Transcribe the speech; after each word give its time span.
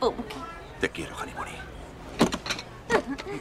Punky. 0.00 0.36
Te 0.80 0.90
quiero, 0.90 1.14
Hannibori. 1.16 1.52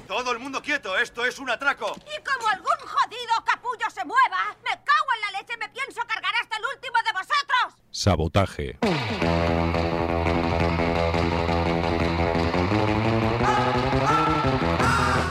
Todo 0.07 0.31
el 0.31 0.39
mundo 0.39 0.61
quieto, 0.61 0.97
esto 0.97 1.25
es 1.25 1.39
un 1.39 1.49
atraco. 1.49 1.95
Y 2.05 2.23
como 2.23 2.47
algún 2.49 2.77
jodido 2.85 3.33
capullo 3.45 3.89
se 3.89 4.03
mueva, 4.05 4.55
me 4.63 4.71
cago 4.71 5.09
en 5.15 5.21
la 5.21 5.39
leche 5.39 5.53
y 5.53 5.57
me 5.57 5.69
pienso 5.69 6.01
cargar 6.05 6.33
hasta 6.41 6.57
el 6.57 6.63
último 6.75 6.97
de 7.05 7.11
vosotros. 7.13 7.81
Sabotaje. 7.91 8.77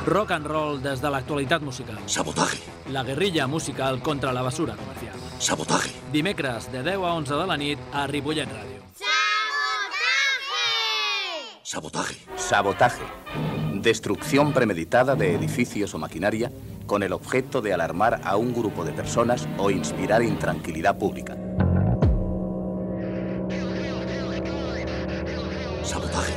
Rock 0.07 0.31
and 0.31 0.47
roll 0.47 0.83
des 0.83 1.03
de 1.03 1.11
l'actualitat 1.11 1.61
musical. 1.61 1.99
Sabotaje. 2.07 2.63
La 2.89 3.03
guerrilla 3.05 3.47
musical 3.47 4.01
contra 4.03 4.33
la 4.33 4.43
basura 4.43 4.75
comercial. 4.75 5.15
Sabotaje. 5.39 5.93
Dimecres, 6.11 6.73
de 6.73 6.83
10 6.83 6.95
a 6.97 7.13
11 7.13 7.35
de 7.35 7.47
la 7.47 7.57
nit, 7.57 7.79
a 7.93 8.07
Ripollet 8.07 8.49
Ràdio. 8.49 8.78
Sabotaje. 11.71 12.17
Sabotaje. 12.35 13.03
Destrucción 13.75 14.55
premeditada 14.55 15.15
de 15.15 15.35
edificios 15.35 15.93
o 15.93 15.99
maquinaria 15.99 16.51
con 16.87 17.03
el 17.03 17.13
objeto 17.13 17.61
de 17.61 17.75
alarmar 17.75 18.23
a 18.25 18.39
un 18.39 18.55
grupo 18.55 18.87
de 18.87 18.93
personas 18.93 19.47
o 19.59 19.71
inspirar 19.71 20.23
intranquilidad 20.23 20.97
pública. 20.97 21.37
Sabotaje. 25.83 26.33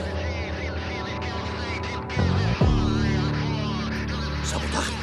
Sabotaje. 4.43 4.93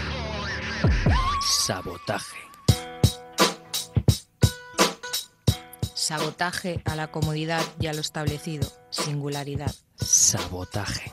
Sabotaje. 1.41 2.39
Sabotaje 5.95 6.83
a 6.85 6.97
la 6.97 7.11
comodidad 7.11 7.63
y 7.81 7.87
a 7.87 7.95
lo 7.95 8.03
establecido. 8.03 8.69
Singularidad. 8.91 9.75
Sabotaje. 10.01 11.13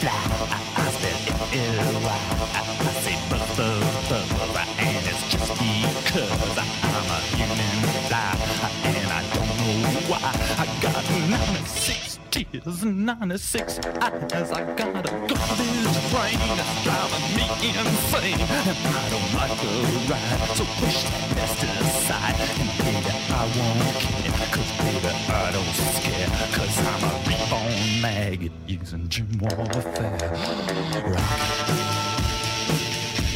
I, 0.00 0.58
I 0.76 0.90
spell 0.90 1.20
L-Y. 1.52 2.18
I, 2.40 2.64
I 2.64 2.92
say 3.04 3.16
buzz, 3.28 3.44
buzz, 3.56 4.08
buzz, 4.08 4.28
and 4.78 5.06
it's 5.06 5.22
just 5.30 5.52
because 5.52 6.58
I'm 6.58 7.08
a 7.12 7.20
human 7.36 7.76
fly, 8.08 8.32
and 8.88 9.06
I 9.06 9.22
don't 9.34 9.52
know 9.60 10.00
why. 10.08 10.32
I 10.58 10.66
got 10.80 11.04
96 11.30 12.18
tears, 12.30 12.84
96 12.84 13.78
eyes. 14.00 14.50
I 14.50 14.64
got 14.74 14.96
a 14.96 15.12
garbage 15.28 15.98
brain 16.10 16.40
that's 16.56 16.74
driving 16.82 17.26
me 17.36 17.46
insane, 17.78 18.40
and 18.40 18.96
I 18.96 19.08
don't 19.12 19.30
like 19.36 19.54
the 19.60 19.72
ride. 20.08 20.56
So 20.56 20.64
push 20.80 21.04
that 21.04 21.24
mess 21.36 21.62
aside, 21.62 22.36
and 22.58 22.70
baby, 22.80 23.12
I 23.28 23.44
won't 23.54 23.96
care, 24.00 24.32
cause 24.50 24.70
baby, 24.82 25.12
I 25.28 25.52
don't 25.52 25.74
scare, 25.94 26.30
cause 26.56 26.78
I'm 26.80 27.04
a 27.04 27.31
maggot 28.02 28.52
using. 28.66 29.08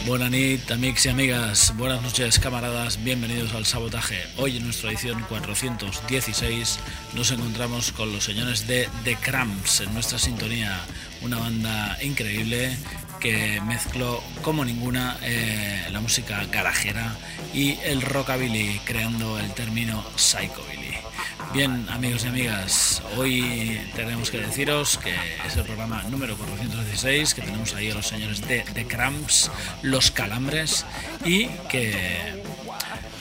Buenas 0.07 0.31
nit, 0.31 0.71
amics 0.73 1.07
y 1.07 1.09
amigas. 1.09 1.73
Buenas 1.77 2.03
noches, 2.03 2.41
camaradas. 2.41 3.03
Bienvenidos 3.05 3.55
al 3.55 3.65
Sabotaje. 3.65 4.25
Hoy 4.37 4.57
en 4.57 4.65
nuestra 4.65 4.91
edición 4.91 5.25
416 5.29 6.81
nos 7.15 7.31
encontramos 7.31 7.93
con 7.93 8.13
los 8.13 8.25
señores 8.25 8.67
de 8.67 8.89
The 9.05 9.17
Cramps 9.17 9.83
en 9.83 9.95
nuestra 9.95 10.19
sintonía. 10.19 10.81
Una 11.23 11.39
banda 11.39 11.97
increíble 12.03 12.77
que 13.21 13.61
mezcló 13.63 14.23
como 14.43 14.65
ninguna 14.65 15.17
eh, 15.23 15.87
la 15.93 16.01
música 16.01 16.45
garajera 16.47 17.17
y 17.55 17.79
el 17.85 18.03
rockabilly, 18.03 18.81
creando 18.85 19.39
el 19.39 19.53
término 19.55 20.05
psychobilly. 20.17 20.86
Bien, 21.53 21.87
amigos 21.91 22.25
y 22.25 22.29
amigas, 22.29 23.03
hoy 23.17 23.81
tenemos 23.95 24.31
que 24.31 24.39
deciros 24.39 24.99
que 24.99 25.15
es 25.47 25.57
el 25.57 25.65
programa 25.65 26.03
número 26.11 26.37
416, 26.37 27.35
que 27.35 27.43
tenemos 27.43 27.75
ahí 27.75 27.91
a 27.91 27.95
los 27.95 28.07
señores 28.07 28.47
de 28.47 28.65
The 28.75 28.87
Cramps, 28.87 29.51
Los 29.83 30.11
Calambres, 30.11 30.85
y 31.25 31.47
que 31.71 32.43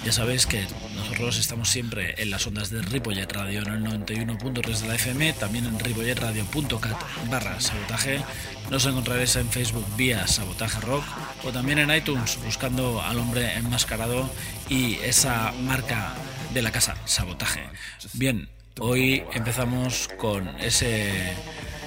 ya 0.04 0.12
sabéis 0.12 0.46
que 0.46 0.68
nosotros 0.96 1.38
estamos 1.40 1.70
siempre 1.70 2.16
en 2.18 2.30
las 2.30 2.46
ondas 2.46 2.70
de 2.70 2.82
Ripollet 2.82 3.32
Radio 3.32 3.62
en 3.62 3.74
el 3.74 3.84
91.3 3.84 4.80
de 4.80 4.88
la 4.88 4.96
FM, 4.96 5.34
también 5.34 5.66
en 5.66 5.80
ripolletradio.cat 5.80 7.02
barra 7.30 7.60
sabotaje. 7.60 8.22
Nos 8.70 8.86
encontraréis 8.86 9.36
en 9.36 9.50
Facebook 9.50 9.86
vía 9.96 10.28
Sabotaje 10.28 10.80
Rock 10.82 11.06
o 11.44 11.52
también 11.52 11.80
en 11.80 11.90
iTunes 11.90 12.38
buscando 12.44 13.02
al 13.02 13.18
hombre 13.18 13.54
enmascarado 13.54 14.30
y 14.70 14.96
esa 14.96 15.54
marca 15.64 16.14
de 16.56 16.62
la 16.62 16.72
casa, 16.72 16.96
Sabotaje. 17.04 17.70
Bien, 18.14 18.50
hoy 18.80 19.26
empezamos 19.34 20.08
con 20.18 20.48
ese 20.62 21.34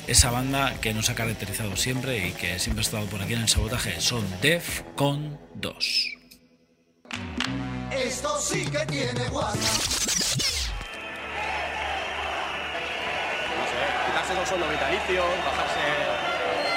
esa 0.07 0.31
banda 0.31 0.75
que 0.83 0.93
nos 0.93 1.09
ha 1.09 1.15
caracterizado 1.15 1.75
siempre 1.75 2.29
y 2.29 2.33
que 2.33 2.59
siempre 2.59 2.83
ha 2.83 2.85
estado 2.85 3.07
por 3.07 3.23
aquí 3.23 3.33
en 3.33 3.41
el 3.41 3.49
sabotaje. 3.49 3.99
Son 3.99 4.23
Def 4.43 4.83
con 4.95 5.41
2. 5.55 6.17
Esto 7.93 8.39
sí 8.41 8.67
que 8.67 8.85
tiene 8.87 9.29
guasa. 9.31 9.59
No 9.59 9.65
sé, 13.65 13.81
quitarse 14.07 14.35
los 14.35 14.49
sueldos 14.49 14.71
vitalicios, 14.71 15.25
bajarse. 15.47 15.81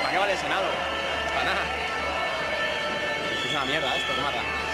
¿Para 0.01 0.11
qué 0.11 0.17
vale 0.17 0.31
el 0.31 0.39
Senado? 0.39 0.67
Para 1.33 1.43
nada. 1.43 1.61
Es 3.45 3.51
una 3.51 3.65
mierda 3.65 3.97
esto, 3.97 4.15
que 4.15 4.21
mata. 4.21 4.70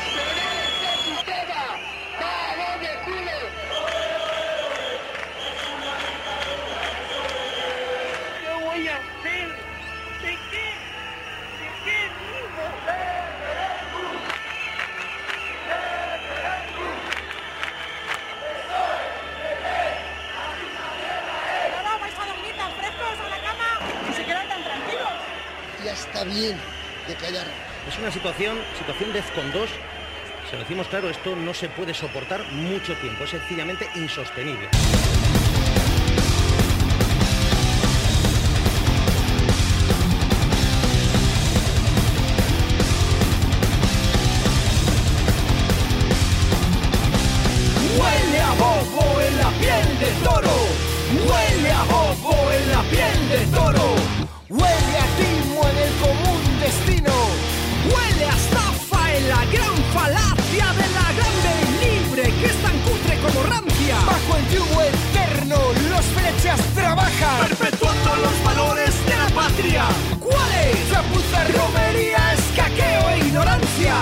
Está 26.17 26.33
bien 26.33 26.57
de 27.07 27.13
callar. 27.15 27.45
Es 27.87 27.97
una 27.99 28.11
situación, 28.11 28.57
situación 28.77 29.13
de 29.13 29.21
con 29.35 29.51
2. 29.51 29.69
Se 30.49 30.55
lo 30.55 30.61
decimos 30.63 30.87
claro, 30.87 31.09
esto 31.09 31.35
no 31.35 31.53
se 31.53 31.69
puede 31.69 31.93
soportar 31.93 32.43
mucho 32.53 32.95
tiempo, 32.95 33.25
es 33.25 33.31
sencillamente 33.31 33.87
insostenible. 33.95 34.67
Huele 47.99 48.41
a 48.41 48.51
bobo 48.53 49.21
en 49.21 49.37
la 49.37 49.49
piel 49.51 49.99
de 49.99 50.11
toro. 50.23 50.36
Los 68.23 68.43
valores 68.43 68.93
de 69.05 69.15
la 69.15 69.27
patria. 69.29 69.83
¿Cuáles? 70.19 70.89
Chapuza, 70.89 71.43
romería, 71.55 72.33
escaqueo 72.33 73.09
e 73.11 73.17
ignorancia. 73.27 73.95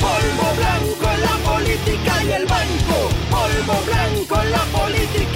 Polvo 0.00 0.46
blanco 0.60 1.04
en 1.14 1.20
la 1.28 1.36
política 1.50 2.12
y 2.24 2.32
el 2.32 2.46
banco. 2.46 2.96
Polvo 3.30 3.76
blanco 3.86 4.42
en 4.42 4.50
la 4.50 4.64
política 4.78 5.29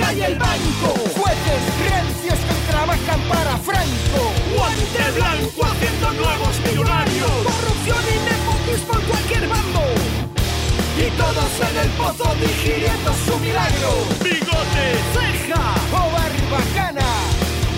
pelo, 12.65 13.93
bigote, 14.23 14.87
ceja 15.13 15.65
o 15.93 16.03
barbacana. 16.15 17.11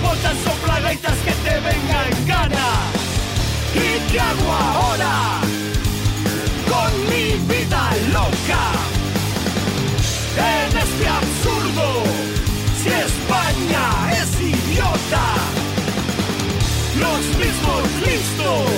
Botan 0.02 0.36
soplagaitas 0.44 1.18
que 1.24 1.32
te 1.44 1.54
vengan 1.66 2.26
gana. 2.26 2.68
¿Y 3.74 4.10
qué 4.10 4.20
hago 4.20 4.52
ahora? 4.52 5.40
Con 6.70 6.92
mi 7.10 7.26
vida 7.52 7.82
loca. 8.12 8.64
En 10.54 10.76
este 10.84 11.08
absurdo, 11.08 11.86
si 12.80 12.88
España 12.88 13.86
es 14.20 14.40
idiota. 14.40 15.26
Los 17.04 17.22
mismos 17.42 17.82
listos, 18.06 18.70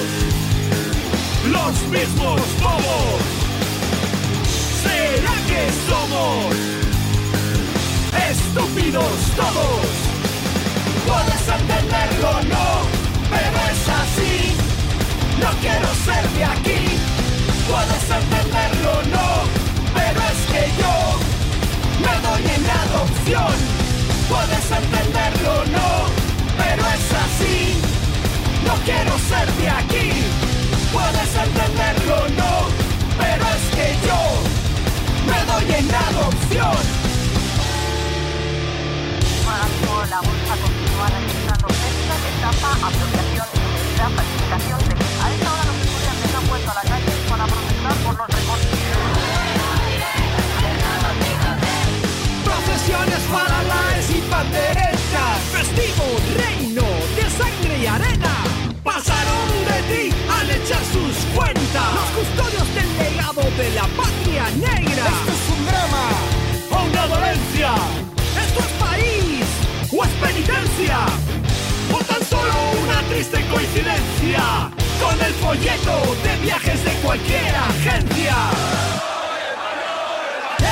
los 1.52 1.74
mismos 1.90 2.40
bobos. 2.62 3.37
¿Será 6.18 6.34
que 6.34 6.42
somos 6.44 8.08
estúpidos 8.30 9.18
todos? 9.36 9.86
Puedes 11.06 11.44
entenderlo, 11.60 12.32
no, 12.54 12.66
pero 13.30 13.58
es 13.70 13.82
así. 14.02 14.56
No 15.40 15.50
quiero 15.60 15.88
ser 16.04 16.28
de 16.30 16.44
aquí. 16.44 16.82
Puedes 17.68 18.04
entenderlo, 18.10 18.92
no, 19.14 19.28
pero 19.94 20.20
es 20.32 20.40
que 20.52 20.64
yo 20.80 20.94
me 22.02 22.14
doy 22.26 22.44
en 22.56 22.64
adopción. 22.82 23.54
Puedes 24.28 24.70
entenderlo, 24.70 25.64
no, 25.66 25.88
pero 26.58 26.82
es 26.96 27.06
así. 27.24 27.80
No 28.66 28.74
quiero 28.84 29.18
ser 29.30 29.46
de 29.60 29.68
aquí. 29.70 30.08
Puedes 30.92 31.32
entenderlo, 31.46 32.28
no, 32.36 32.87
en 35.88 35.94
adopción. 35.94 37.08
la 40.10 40.20
bolsa 40.20 40.54
continúa 40.62 41.06
registrando 41.10 41.66
pesca, 41.68 42.14
estafa, 42.30 42.70
apropiación 42.86 43.46
indebida, 43.58 44.06
falsificación 44.14 44.78
de... 44.88 44.94
A 44.94 45.26
esta 45.34 45.52
hora 45.52 45.64
los 45.68 45.78
estudiantes 45.84 46.34
han 46.34 46.48
vuelto 46.48 46.70
a 46.70 46.74
la 46.74 46.82
calle 46.82 47.12
para 47.28 47.44
protestar 47.46 47.94
por 48.04 48.14
los 48.18 48.28
recortes. 48.28 48.78
Procesiones 52.44 53.22
para 53.32 53.62
laes 53.64 54.10
y 54.10 54.20
panderetas, 54.30 55.36
festivo 55.52 56.04
reino 56.38 56.86
de 57.16 57.24
sangre 57.36 57.78
y 57.82 57.86
arena. 57.86 58.34
Pasaron 58.84 59.48
de 59.68 59.78
ti 59.90 60.14
al 60.30 60.50
echar 60.50 60.84
sus 60.92 61.16
cuentas. 61.34 61.88
Los 61.98 62.08
custodios 62.16 62.68
del 62.74 62.88
legado 62.98 63.42
de 63.42 63.70
la 63.74 63.86
patria 63.98 64.44
negra. 64.56 65.37
Triste 73.18 73.44
coincidencia 73.50 74.70
con 75.02 75.20
el 75.20 75.34
folleto 75.42 76.16
de 76.22 76.36
viajes 76.40 76.84
de 76.84 76.92
cualquier 77.02 77.52
agencia. 77.56 78.36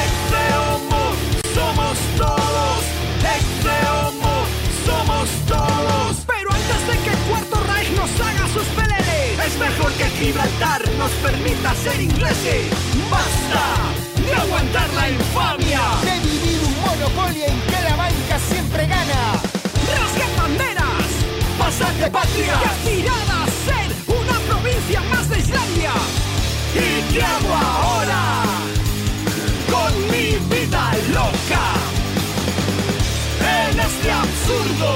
Exeomo, 0.05 1.03
somos 1.53 1.99
todos. 2.17 2.83
Exeomo, 3.37 4.35
somos 4.87 5.29
todos. 5.49 6.17
Pero 6.25 6.53
antes 6.53 6.87
de 6.87 6.99
que 7.03 7.11
el 7.11 7.23
Cuarto 7.29 7.57
Reich 7.67 7.91
nos 7.97 8.11
haga 8.21 8.47
sus 8.55 8.67
peleles, 8.79 9.41
es 9.45 9.59
mejor 9.59 9.91
que 9.95 10.05
Gibraltar 10.05 10.83
nos 10.99 11.11
permita 11.27 11.75
ser 11.75 12.01
ingleses. 12.01 12.71
¡Basta! 13.11 13.65
de 14.25 14.35
aguantar 14.35 14.89
la 14.95 15.11
infamia. 15.11 15.81
De 16.05 16.21
vivir 16.21 16.61
un 16.65 16.81
monopolio 16.81 17.45
en 17.45 17.61
que 17.63 17.83
la 17.83 17.97
banca 17.97 18.39
siempre 18.49 18.87
gana. 18.87 19.43
¡Rasgan 19.99 20.37
banderas! 20.37 20.86
¡Pasad 21.67 21.93
de 21.95 22.09
patria! 22.09 22.55
¡Y 22.63 22.65
aspirad 22.65 23.29
a 23.29 23.45
ser 23.67 23.89
una 24.07 24.39
provincia 24.49 25.01
más 25.11 25.29
de 25.29 25.39
Islandia! 25.41 25.91
¿Y 26.77 27.13
qué 27.13 27.23
hago 27.25 27.55
ahora? 27.55 28.23
Con 29.75 29.93
mi 30.13 30.39
vida 30.55 30.85
loca. 31.13 31.67
En 33.65 33.81
este 33.81 34.13
absurdo, 34.13 34.91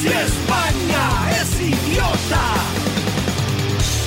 si 0.00 0.08
España 0.08 1.04
es 1.42 1.60
idiota, 1.60 2.46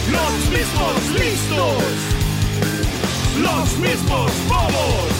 los 0.09 0.33
mismos 0.49 0.97
listos 1.21 1.83
los 3.39 3.77
mismos 3.77 4.31
bobos. 4.49 5.11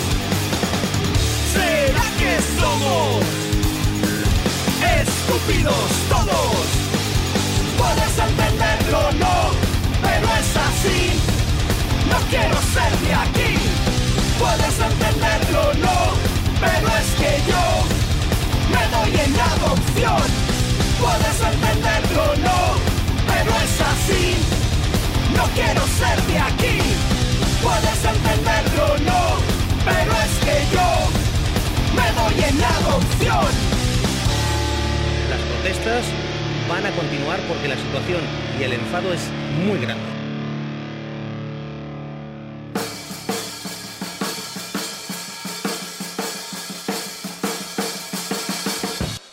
¿Será 1.54 2.06
que 2.18 2.42
somos 2.60 3.47
estúpidos 5.02 5.90
todos? 6.10 6.68
Puedes 7.78 8.14
entenderlo, 8.30 9.12
no, 9.14 9.38
pero 10.02 10.28
es 10.42 10.52
así. 10.68 11.02
No 12.10 12.18
quiero 12.30 12.58
ser 12.74 12.92
de 13.06 13.14
aquí. 13.14 13.54
Puedes 14.40 14.80
entenderlo, 14.80 15.74
no, 15.86 15.98
pero 16.60 16.88
es 17.00 17.10
que 17.20 17.32
yo 17.50 17.64
me 18.74 18.84
doy 18.96 19.12
en 19.26 19.34
adopción. 19.54 20.28
Puedes 21.00 21.38
entenderlo, 21.54 22.26
no, 22.48 22.60
pero 23.28 23.52
es 23.64 23.76
así. 23.94 24.36
No 25.36 25.44
quiero 25.54 25.82
ser 26.00 26.22
de 26.24 26.40
aquí. 26.40 26.78
Puedes 27.62 28.00
entenderlo, 28.16 28.98
no, 29.06 29.22
pero 29.86 30.12
es 30.26 30.34
que 30.46 30.58
yo 30.76 30.90
me 31.96 32.08
doy 32.20 32.50
en 32.50 32.64
adopción. 32.64 33.77
Van 36.70 36.86
a 36.86 36.92
continuar 36.92 37.40
porque 37.48 37.68
la 37.68 37.76
situación 37.76 38.22
y 38.60 38.64
el 38.64 38.74
enfado 38.74 39.12
es 39.12 39.32
muy 39.66 39.80
grande. 39.80 40.04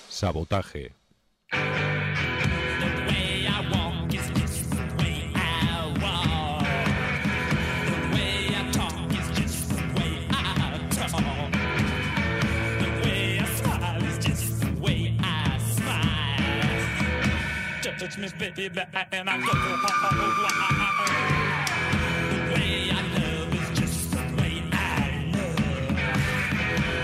Sabotaje. 0.08 1.03
Touch 18.06 18.18
me, 18.18 18.28
baby, 18.38 18.82
and 19.12 19.30
I 19.30 19.38
go 19.38 19.52
The 22.30 22.38
way 22.52 22.90
I 22.90 23.00
love 23.14 23.54
is 23.54 23.68
just 23.80 24.10
the 24.10 24.22
way 24.36 24.62
I 24.72 24.74
love. 25.32 25.56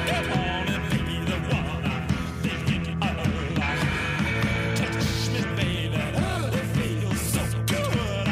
Come 0.08 0.32
on 0.32 0.66
be 1.06 1.16
the 1.24 1.38
one 1.56 1.84
I'm 1.86 2.04
thinking 2.42 2.88
of. 3.02 3.16
Touch 4.76 5.30
me, 5.32 5.40
baby, 5.56 6.02
oh, 6.16 6.50
it 6.52 6.66
feels 6.76 7.20
so 7.20 7.42
good. 7.66 8.26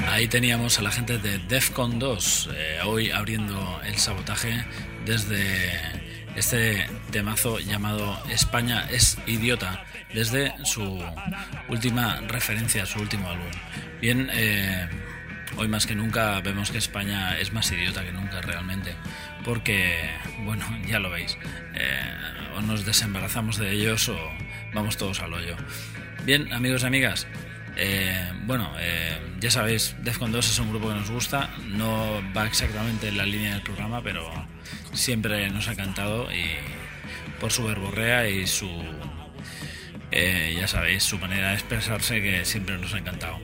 Ahí 0.09 0.27
teníamos 0.27 0.79
a 0.79 0.81
la 0.81 0.91
gente 0.91 1.17
de 1.17 1.39
Defcon 1.39 1.99
2, 1.99 2.49
eh, 2.53 2.79
hoy 2.83 3.11
abriendo 3.11 3.79
el 3.85 3.95
sabotaje 3.97 4.65
desde 5.05 5.79
este 6.35 6.87
temazo 7.11 7.59
llamado 7.59 8.21
España 8.29 8.85
es 8.91 9.17
idiota, 9.27 9.85
desde 10.13 10.53
su 10.65 11.01
última 11.69 12.21
referencia, 12.27 12.85
su 12.85 12.99
último 12.99 13.29
álbum. 13.29 13.51
Bien, 14.01 14.29
eh, 14.33 14.89
hoy 15.57 15.67
más 15.67 15.85
que 15.85 15.95
nunca 15.95 16.41
vemos 16.41 16.71
que 16.71 16.79
España 16.79 17.37
es 17.37 17.53
más 17.53 17.71
idiota 17.71 18.03
que 18.03 18.11
nunca 18.11 18.41
realmente, 18.41 18.95
porque, 19.43 20.09
bueno, 20.45 20.65
ya 20.87 20.99
lo 20.99 21.09
veis, 21.09 21.37
eh, 21.75 21.99
o 22.55 22.61
nos 22.61 22.85
desembarazamos 22.85 23.57
de 23.57 23.71
ellos 23.71 24.09
o 24.09 24.17
vamos 24.73 24.97
todos 24.97 25.19
al 25.19 25.33
hoyo. 25.33 25.55
Bien, 26.25 26.51
amigos 26.53 26.83
y 26.83 26.85
amigas, 26.87 27.27
eh, 27.77 28.31
bueno, 28.45 28.71
eh, 28.79 29.17
ya 29.39 29.51
sabéis, 29.51 29.95
Defcon 30.01 30.31
2 30.31 30.49
es 30.49 30.59
un 30.59 30.69
grupo 30.69 30.87
que 30.89 30.95
nos 30.95 31.11
gusta, 31.11 31.49
no 31.67 32.21
va 32.35 32.47
exactamente 32.47 33.09
en 33.09 33.17
la 33.17 33.25
línea 33.25 33.53
del 33.53 33.63
programa, 33.63 34.01
pero 34.01 34.31
siempre 34.93 35.49
nos 35.49 35.67
ha 35.67 35.73
encantado 35.73 36.31
y 36.31 36.45
por 37.39 37.51
su 37.51 37.65
verborrea 37.65 38.29
y 38.29 38.47
su, 38.47 38.69
eh, 40.11 40.55
ya 40.57 40.67
sabéis, 40.67 41.03
su 41.03 41.19
manera 41.19 41.49
de 41.49 41.55
expresarse 41.55 42.21
que 42.21 42.45
siempre 42.45 42.77
nos 42.77 42.93
ha 42.93 42.99
encantado. 42.99 43.39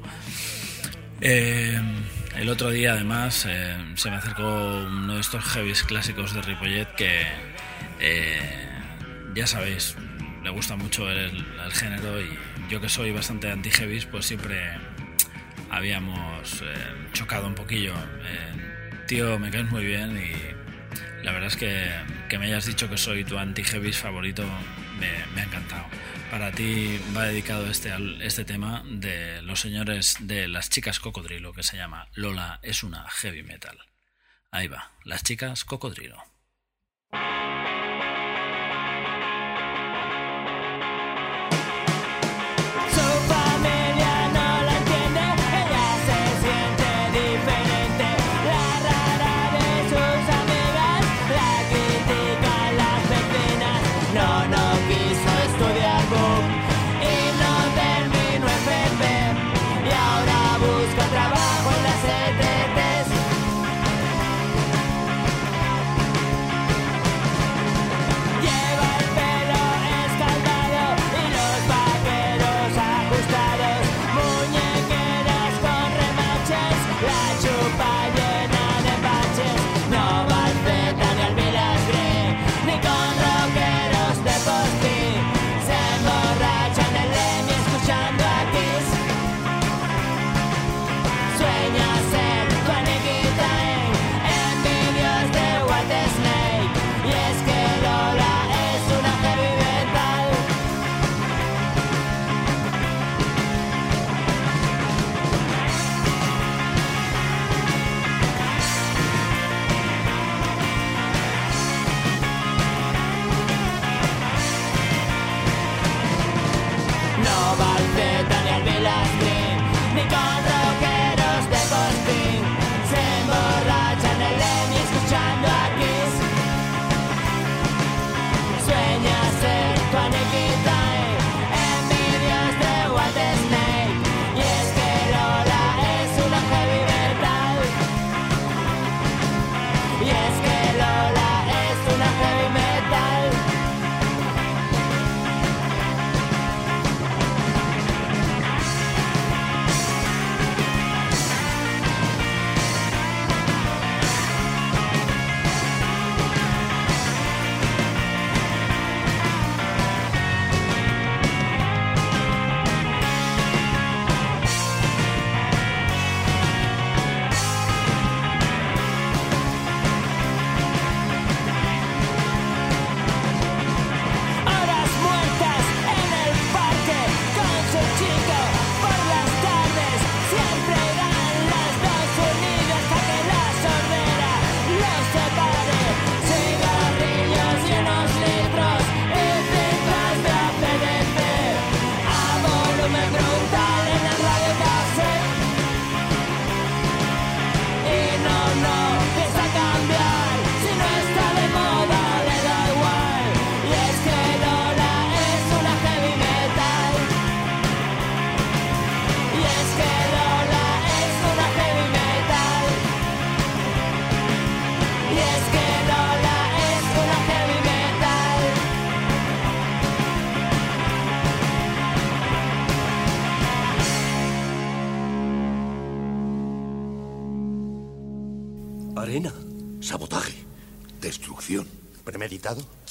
El 2.35 2.49
otro 2.49 2.69
día, 2.69 2.93
además, 2.93 3.45
eh, 3.47 3.75
se 3.95 4.09
me 4.09 4.15
acercó 4.15 4.85
uno 4.87 5.15
de 5.15 5.21
estos 5.21 5.43
heavies 5.43 5.83
clásicos 5.83 6.33
de 6.33 6.41
Ripollet 6.41 6.87
que, 6.95 7.23
eh, 7.99 8.69
ya 9.35 9.45
sabéis, 9.45 9.95
le 10.43 10.49
gusta 10.49 10.75
mucho 10.75 11.09
el, 11.11 11.45
género 11.71 12.19
y 12.21 12.37
yo 12.69 12.81
que 12.81 12.89
soy 12.89 13.11
bastante 13.11 13.49
anti-heavies, 13.51 14.05
pues 14.05 14.25
siempre 14.25 14.71
habíamos 15.69 16.61
eh, 16.61 16.65
chocado 17.13 17.47
un 17.47 17.55
poquillo. 17.55 17.93
Tío, 19.07 19.37
me 19.37 19.51
caes 19.51 19.69
muy 19.69 19.85
bien 19.85 20.17
y 20.17 21.23
la 21.23 21.33
verdad 21.33 21.47
es 21.47 21.57
que, 21.57 21.91
que 22.29 22.39
me 22.39 22.45
hayas 22.45 22.65
dicho 22.65 22.89
que 22.89 22.97
soy 22.97 23.23
tu 23.25 23.37
anti-heavies 23.37 23.97
favorito 23.97 24.43
me, 24.99 25.11
me 25.35 25.41
ha 25.41 25.43
encantado. 25.43 25.85
Para 26.31 26.49
ti 26.53 26.97
va 27.13 27.25
dedicado 27.25 27.67
este, 27.67 27.91
este 28.25 28.45
tema 28.45 28.83
de 28.85 29.41
los 29.41 29.59
señores 29.59 30.15
de 30.21 30.47
las 30.47 30.69
chicas 30.69 31.01
cocodrilo 31.01 31.51
que 31.51 31.61
se 31.61 31.75
llama 31.75 32.07
Lola 32.13 32.61
es 32.63 32.83
una 32.83 33.05
heavy 33.09 33.43
metal. 33.43 33.77
Ahí 34.49 34.69
va, 34.69 34.91
las 35.03 35.23
chicas 35.23 35.65
cocodrilo. 35.65 36.30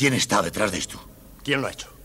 ¿Quién 0.01 0.15
está 0.15 0.41
detrás 0.41 0.73
de 0.73 0.79
esto? 0.79 0.99
¿Quién 1.45 1.61
lo 1.61 1.67
ha 1.67 1.73
hecho? 1.73 2.00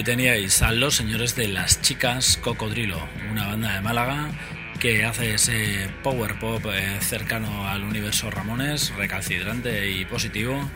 ahí 0.00 0.04
teníais 0.04 0.62
a 0.62 0.72
los 0.72 0.96
señores 0.96 1.36
de 1.36 1.46
las 1.48 1.82
chicas 1.82 2.38
Cocodrilo, 2.38 3.06
una 3.30 3.48
banda 3.48 3.74
de 3.74 3.82
Málaga 3.82 4.30
que 4.78 5.04
hace 5.04 5.34
ese 5.34 5.90
power 6.02 6.38
pop 6.38 6.64
eh, 6.72 6.96
cercano 7.00 7.68
al 7.68 7.84
universo 7.84 8.30
Ramones, 8.30 8.94
recalcitrante 8.96 9.90
y 9.90 10.06
positivo, 10.06 10.70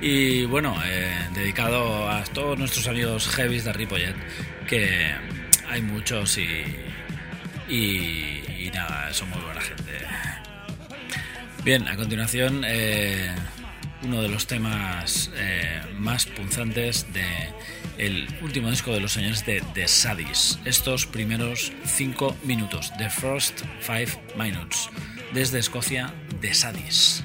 y 0.00 0.44
bueno, 0.44 0.76
eh, 0.86 1.10
dedicado 1.34 2.08
a 2.08 2.22
todos 2.22 2.56
nuestros 2.56 2.86
amigos 2.86 3.26
heavies 3.26 3.64
de 3.64 3.72
Ripollet, 3.72 4.14
que 4.68 5.10
hay 5.68 5.82
muchos 5.82 6.38
y, 6.38 6.46
y, 7.68 8.70
nada, 8.72 9.12
son 9.12 9.28
muy 9.30 9.40
buena 9.40 9.60
gente. 9.60 9.92
Bien, 11.64 11.88
a 11.88 11.96
continuación, 11.96 12.62
eh, 12.64 13.34
uno 14.02 14.22
de 14.22 14.28
los 14.28 14.46
temas 14.46 15.32
más 15.96 16.26
punzantes 16.26 17.12
de 17.12 17.24
el 17.98 18.28
último 18.40 18.70
disco 18.70 18.92
de 18.92 19.00
los 19.00 19.12
señores 19.12 19.44
de 19.44 19.62
The 19.74 19.88
Sadis. 19.88 20.58
Estos 20.64 21.06
primeros 21.06 21.72
5 21.84 22.36
minutos, 22.44 22.92
The 22.96 23.10
First 23.10 23.62
5 23.82 24.20
Minutes, 24.36 24.88
desde 25.34 25.58
Escocia, 25.58 26.12
The 26.40 26.54
Sadis. 26.54 27.24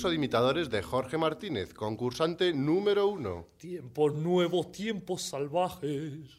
Concurso 0.00 0.12
de 0.12 0.16
imitadores 0.16 0.70
de 0.70 0.82
Jorge 0.82 1.18
Martínez, 1.18 1.74
concursante 1.74 2.54
número 2.54 3.06
uno. 3.08 3.48
Tiempos 3.58 4.14
nuevos, 4.14 4.72
tiempos 4.72 5.20
salvajes. 5.20 6.38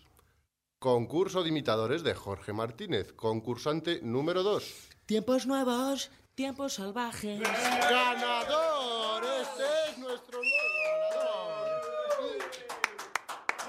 Concurso 0.80 1.44
de 1.44 1.50
imitadores 1.50 2.02
de 2.02 2.16
Jorge 2.16 2.54
Martínez, 2.54 3.14
concursante 3.14 4.00
número 4.02 4.42
dos. 4.42 4.90
Tiempos 5.06 5.46
nuevos, 5.46 6.10
tiempos 6.34 6.74
salvajes. 6.74 7.40
¡Ganador! 7.40 9.24
Este 9.44 9.64
es 9.92 9.98
nuestro 10.00 10.40
nuevo 10.40 11.62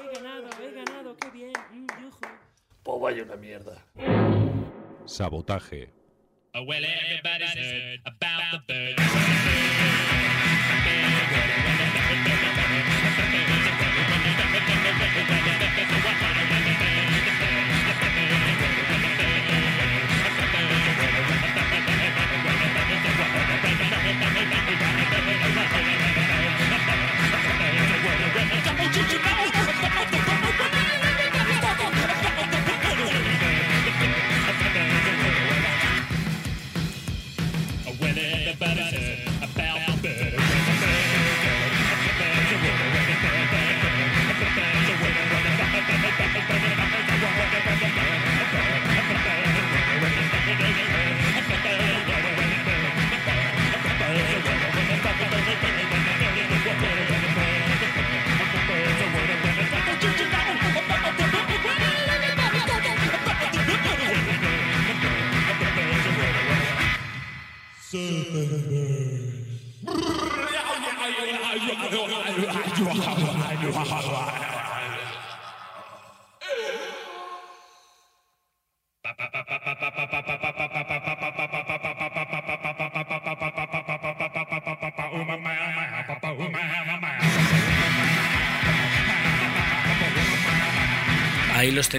He 0.00 0.14
ganado, 0.14 0.48
he 0.58 0.72
ganado, 0.72 1.16
qué 1.18 1.30
bien. 1.32 1.52
Mm, 1.70 1.86
yujú. 2.02 2.20
Pues 2.82 2.98
vaya 2.98 3.24
una 3.24 3.36
mierda. 3.36 3.84
Sabotaje. 5.04 5.92
Oh, 6.54 6.62
well, 6.62 6.82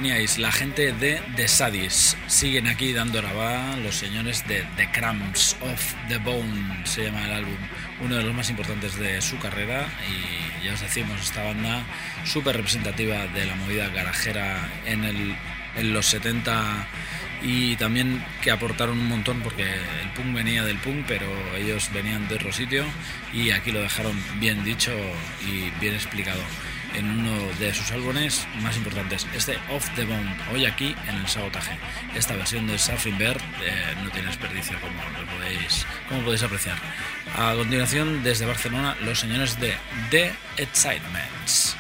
la 0.04 0.52
gente 0.52 0.92
de 0.92 1.22
The 1.38 1.48
Sadis. 1.48 2.18
Siguen 2.28 2.68
aquí 2.68 2.92
dando 2.92 3.22
grabada 3.22 3.78
los 3.78 3.96
señores 3.96 4.46
de 4.50 4.68
The 4.76 4.92
Cramps 4.92 5.56
of 5.62 5.94
the 6.10 6.18
Bone, 6.18 6.86
se 6.86 7.06
llama 7.06 7.24
el 7.26 7.32
álbum, 7.32 7.56
uno 8.02 8.16
de 8.18 8.24
los 8.24 8.36
más 8.36 8.50
importantes 8.50 9.00
de 9.00 9.22
su 9.22 9.40
carrera. 9.40 9.88
Y 10.10 10.66
ya 10.66 10.74
os 10.74 10.82
decimos, 10.82 11.22
esta 11.22 11.44
banda 11.44 11.84
súper 12.26 12.58
representativa 12.58 13.28
de 13.28 13.46
la 13.46 13.56
movida 13.56 13.88
garajera 13.88 14.70
en, 14.86 15.06
el, 15.06 15.36
en 15.78 15.94
los 15.94 16.06
70 16.08 16.86
y 17.42 17.78
también 17.78 18.26
que 18.42 18.52
aportaron 18.52 19.00
un 19.00 19.08
montón 19.08 19.40
porque 19.40 19.64
el 19.64 20.10
punk 20.16 20.36
venía 20.36 20.66
del 20.66 20.80
punk, 20.80 21.06
pero 21.08 21.28
ellos 21.56 21.90
venían 21.94 22.28
de 22.28 22.36
otro 22.36 22.52
sitio 22.52 22.84
y 23.32 23.52
aquí 23.52 23.72
lo 23.72 23.82
dejaron 23.82 24.22
bien 24.42 24.66
dicho 24.66 24.92
y 25.48 25.70
bien 25.80 25.94
explicado 25.94 26.42
en 26.94 27.10
uno 27.10 27.32
de 27.60 27.74
sus 27.74 27.92
álbumes 27.92 28.48
más 28.62 28.78
importantes, 28.78 29.28
este 29.36 29.58
Off 29.72 29.90
the 29.96 30.06
Bone, 30.06 30.36
hoy 30.54 30.66
aquí 30.66 30.96
en 31.08 31.16
el 31.16 31.28
sabotaje. 31.28 31.78
Esta 32.16 32.36
versión 32.36 32.68
de 32.68 32.78
Surfing 32.78 33.18
Bird 33.18 33.42
eh, 33.64 33.96
no 34.04 34.10
tiene 34.12 34.28
desperdicio, 34.28 34.80
como, 34.80 34.96
lo 35.20 35.26
podéis, 35.32 35.86
como 36.08 36.22
podéis 36.22 36.44
apreciar. 36.44 36.78
A 37.36 37.54
continuación, 37.56 38.24
desde 38.24 38.46
Barcelona, 38.46 38.96
los 39.02 39.20
señores 39.20 39.60
de 39.60 39.76
The 40.12 40.34
Excitements. 40.58 41.73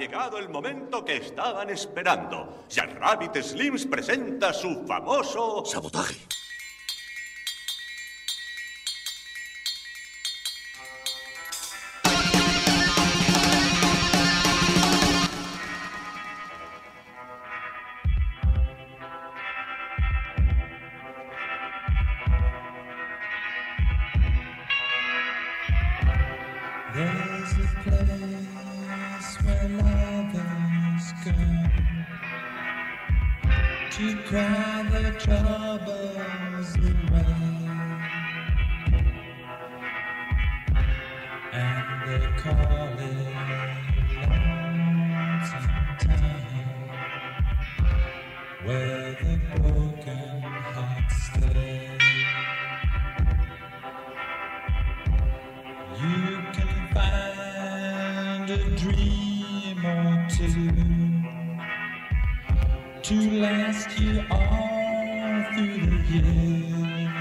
Llegado 0.00 0.38
el 0.38 0.48
momento 0.48 1.04
que 1.04 1.18
estaban 1.18 1.68
esperando. 1.68 2.64
Jack 2.70 2.98
Rabbit 2.98 3.36
Slims 3.42 3.84
presenta 3.84 4.52
su 4.52 4.86
famoso... 4.86 5.62
Sabotaje. 5.66 6.16
To 63.10 63.18
last 63.40 63.90
you 63.98 64.22
all 64.30 65.42
through 65.52 65.78
the 65.84 65.96
years, 66.12 67.18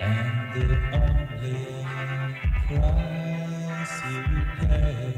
and 0.00 0.38
the 0.52 0.66
only 0.98 1.62
price 2.66 3.96
you 4.10 4.24
pay 4.58 5.14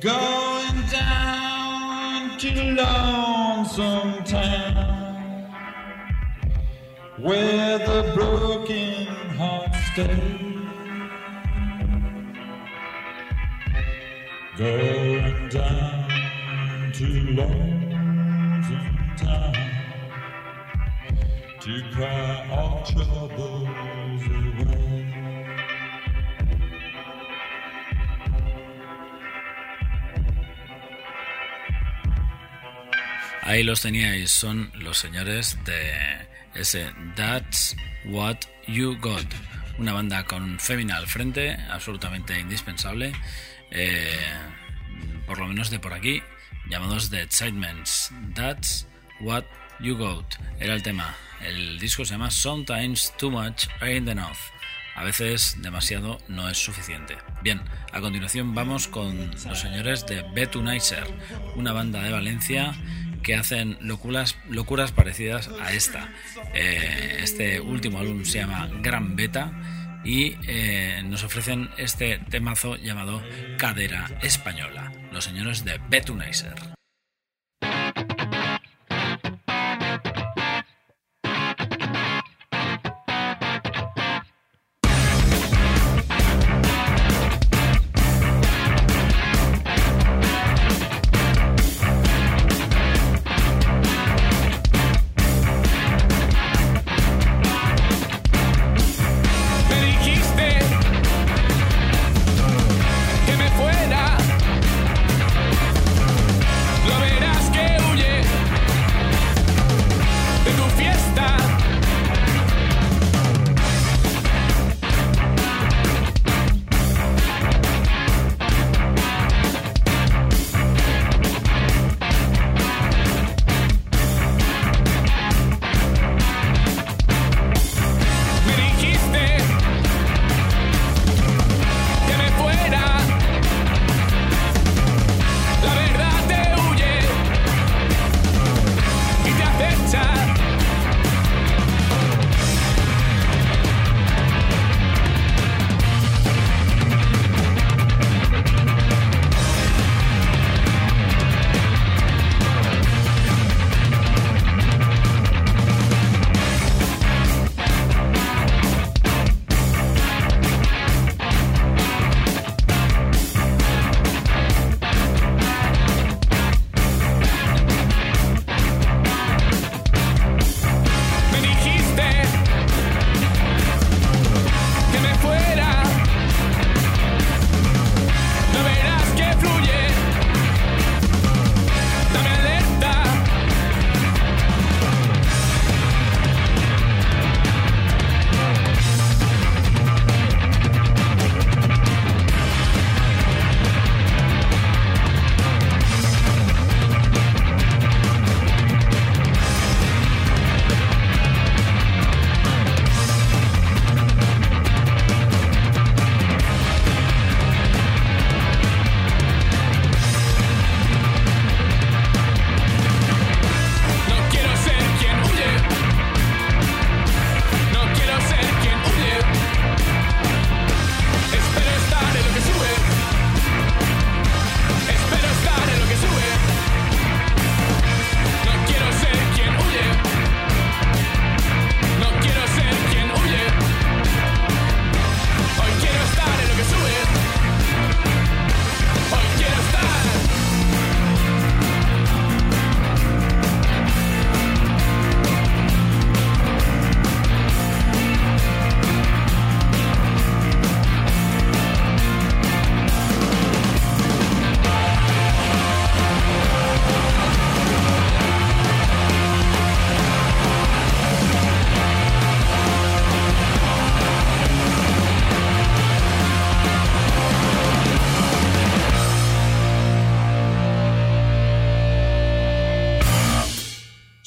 Going 0.00 0.80
down 0.92 2.36
to 2.40 2.48
Lonesome 2.74 4.12
Town, 4.24 4.59
where 7.22 7.78
the 7.78 8.12
broken 8.14 9.06
hearts 9.36 9.78
stay. 9.92 10.36
Going 14.56 15.48
down 15.48 16.92
to 16.92 17.06
Lonesome 17.36 18.98
Town 19.16 19.54
to 21.60 21.82
cry 21.92 22.48
all 22.50 22.82
troubles 22.84 24.22
away. 24.26 24.80
Ahí 33.42 33.62
los 33.64 33.80
teníais, 33.80 34.30
son 34.30 34.70
los 34.74 34.98
señores 34.98 35.58
de 35.64 36.30
ese 36.54 36.92
That's 37.16 37.76
What 38.06 38.38
You 38.66 38.98
Got, 39.00 39.26
una 39.78 39.92
banda 39.92 40.24
con 40.24 40.58
Femina 40.58 40.96
al 40.96 41.06
frente, 41.06 41.56
absolutamente 41.70 42.38
indispensable, 42.38 43.12
eh, 43.70 44.18
por 45.26 45.38
lo 45.38 45.46
menos 45.46 45.70
de 45.70 45.78
por 45.78 45.94
aquí, 45.94 46.22
llamados 46.68 47.10
The 47.10 47.22
Excitements. 47.22 48.12
That's 48.34 48.86
What 49.20 49.44
You 49.80 49.96
Got 49.96 50.36
era 50.58 50.74
el 50.74 50.82
tema. 50.82 51.14
El 51.40 51.78
disco 51.78 52.04
se 52.04 52.12
llama 52.12 52.30
Sometimes 52.30 53.14
Too 53.16 53.30
Much 53.30 53.68
Ain't 53.80 54.08
Enough. 54.08 54.38
A 54.94 55.04
veces 55.04 55.56
demasiado 55.62 56.18
no 56.28 56.48
es 56.48 56.58
suficiente. 56.58 57.16
Bien, 57.42 57.62
a 57.92 58.00
continuación 58.00 58.54
vamos 58.54 58.88
con 58.88 59.30
los 59.30 59.58
señores 59.58 60.04
de 60.06 60.22
Betunizer, 60.34 61.04
una 61.54 61.72
banda 61.72 62.02
de 62.02 62.12
Valencia 62.12 62.74
que 63.22 63.34
hacen 63.34 63.78
locuras, 63.80 64.36
locuras 64.48 64.92
parecidas 64.92 65.50
a 65.60 65.72
esta. 65.72 66.12
Eh, 66.54 67.18
este 67.22 67.60
último 67.60 67.98
álbum 67.98 68.24
se 68.24 68.38
llama 68.38 68.68
Gran 68.80 69.16
Beta 69.16 69.52
y 70.04 70.36
eh, 70.46 71.02
nos 71.04 71.24
ofrecen 71.24 71.70
este 71.76 72.18
temazo 72.30 72.76
llamado 72.76 73.22
Cadera 73.58 74.10
Española, 74.22 74.92
los 75.12 75.24
señores 75.24 75.64
de 75.64 75.80
Betunizer. 75.88 76.79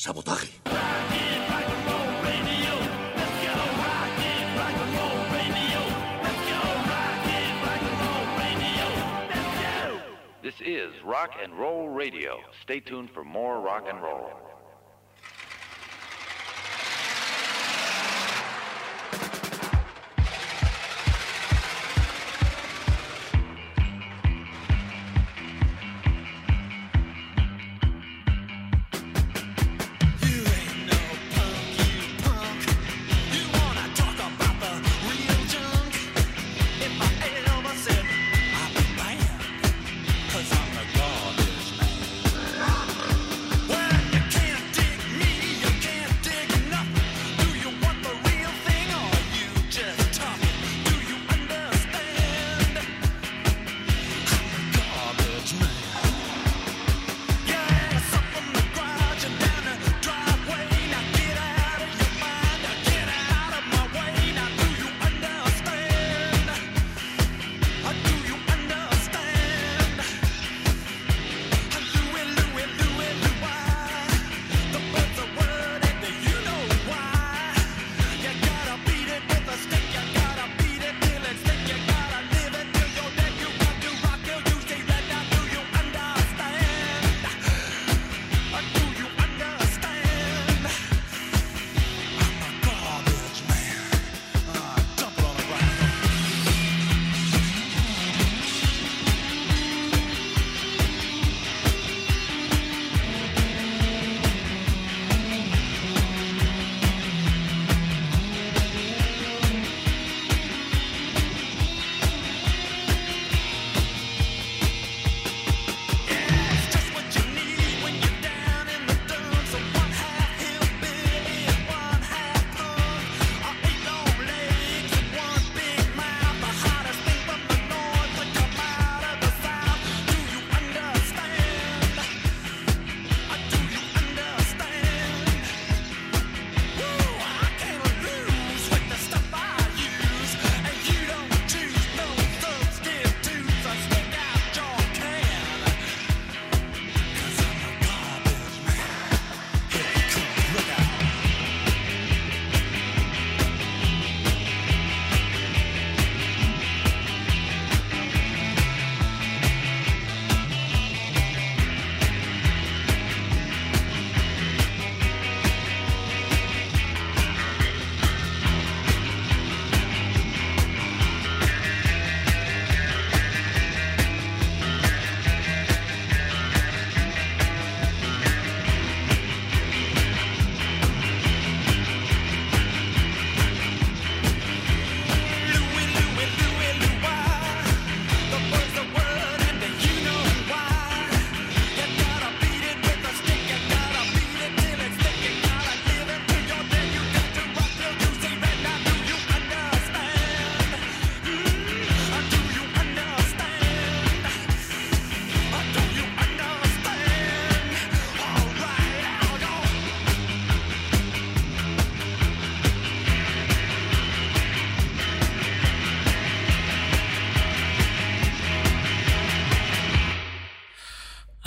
Sabotaje. 0.03 0.51
This 10.41 10.55
is 10.59 10.91
Rock 11.05 11.31
and 11.41 11.57
Roll 11.57 11.87
Radio. 11.87 12.41
Stay 12.61 12.81
tuned 12.81 13.11
for 13.11 13.23
more 13.23 13.61
rock 13.61 13.85
and 13.87 14.01
roll. 14.01 14.52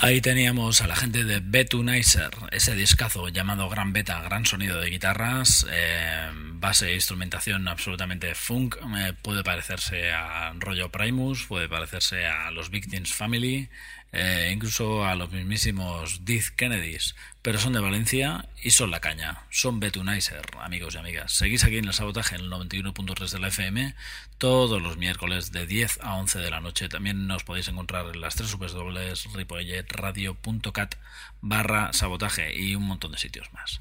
Ahí 0.06 0.20
teníamos 0.20 0.82
a 0.82 0.86
la 0.86 0.94
gente 0.94 1.24
de 1.24 1.40
Betunizer, 1.40 2.30
ese 2.52 2.76
discazo 2.76 3.26
llamado 3.26 3.68
Gran 3.68 3.92
Beta, 3.92 4.22
gran 4.22 4.46
sonido 4.46 4.80
de 4.80 4.88
guitarras, 4.88 5.66
eh, 5.68 6.30
base 6.58 6.90
e 6.90 6.94
instrumentación 6.94 7.68
absolutamente 7.68 8.34
funk, 8.34 8.76
eh, 8.98 9.14
puede 9.22 9.42
parecerse 9.42 10.12
a 10.12 10.52
rollo 10.58 10.90
Primus, 10.90 11.46
puede 11.46 11.68
parecerse 11.68 12.26
a 12.26 12.50
los 12.50 12.70
Victims 12.70 13.14
Family, 13.14 13.68
eh, 14.12 14.50
incluso 14.52 15.04
a 15.04 15.14
los 15.14 15.30
mismísimos 15.30 16.24
Death 16.24 16.48
Kennedys, 16.56 17.14
pero 17.42 17.58
son 17.58 17.74
de 17.74 17.80
Valencia 17.80 18.48
y 18.62 18.70
son 18.70 18.90
la 18.90 19.00
caña, 19.00 19.42
son 19.50 19.78
Betunizer, 19.78 20.46
amigos 20.60 20.94
y 20.94 20.98
amigas. 20.98 21.32
Seguís 21.32 21.64
aquí 21.64 21.76
en 21.78 21.84
el 21.84 21.92
sabotaje 21.92 22.36
en 22.36 22.42
el 22.42 22.50
91.3 22.50 23.30
de 23.30 23.38
la 23.38 23.48
FM 23.48 23.94
todos 24.38 24.80
los 24.80 24.96
miércoles 24.96 25.52
de 25.52 25.66
10 25.66 25.98
a 26.02 26.14
11 26.14 26.38
de 26.38 26.50
la 26.50 26.60
noche. 26.60 26.88
También 26.88 27.26
nos 27.26 27.44
podéis 27.44 27.68
encontrar 27.68 28.06
en 28.06 28.20
las 28.20 28.36
tres 28.36 28.54
www.ripolletradio.cat 28.54 30.94
barra 31.40 31.92
sabotaje 31.92 32.56
y 32.56 32.74
un 32.74 32.84
montón 32.84 33.12
de 33.12 33.18
sitios 33.18 33.52
más. 33.52 33.80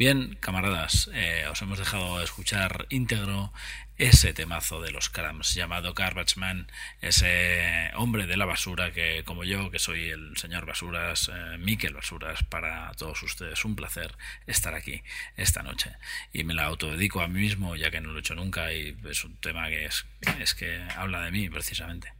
Bien, 0.00 0.34
camaradas, 0.40 1.10
eh, 1.12 1.44
os 1.50 1.60
hemos 1.60 1.78
dejado 1.78 2.22
escuchar 2.22 2.86
íntegro 2.88 3.52
ese 3.98 4.32
temazo 4.32 4.80
de 4.80 4.92
los 4.92 5.10
Cramps 5.10 5.54
llamado 5.54 5.92
Garbage 5.92 6.40
Man, 6.40 6.72
ese 7.02 7.90
hombre 7.96 8.26
de 8.26 8.38
la 8.38 8.46
basura 8.46 8.92
que, 8.94 9.24
como 9.24 9.44
yo, 9.44 9.70
que 9.70 9.78
soy 9.78 10.08
el 10.08 10.38
señor 10.38 10.64
Basuras, 10.64 11.30
eh, 11.30 11.58
Miquel 11.58 11.92
Basuras, 11.92 12.42
para 12.44 12.90
todos 12.94 13.22
ustedes, 13.22 13.62
un 13.66 13.76
placer 13.76 14.16
estar 14.46 14.74
aquí 14.74 15.02
esta 15.36 15.62
noche. 15.62 15.92
Y 16.32 16.44
me 16.44 16.54
la 16.54 16.64
autodedico 16.64 17.20
a 17.20 17.28
mí 17.28 17.38
mismo, 17.38 17.76
ya 17.76 17.90
que 17.90 18.00
no 18.00 18.08
lo 18.08 18.16
he 18.16 18.20
hecho 18.20 18.34
nunca 18.34 18.72
y 18.72 18.96
es 19.04 19.22
un 19.22 19.36
tema 19.36 19.68
que 19.68 19.84
es, 19.84 20.06
es 20.40 20.54
que 20.54 20.80
habla 20.96 21.20
de 21.20 21.30
mí 21.30 21.50
precisamente. 21.50 22.10